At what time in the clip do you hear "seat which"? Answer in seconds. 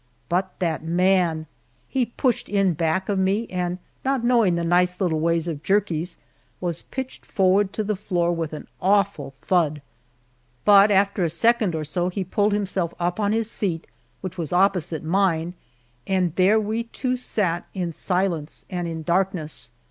13.51-14.39